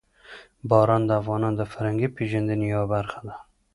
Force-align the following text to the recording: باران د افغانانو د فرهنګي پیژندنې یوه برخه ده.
باران 0.69 1.01
د 1.07 1.11
افغانانو 1.21 1.59
د 1.59 1.63
فرهنګي 1.71 2.07
پیژندنې 2.17 2.65
یوه 2.73 2.85
برخه 2.93 3.19
ده. 3.27 3.35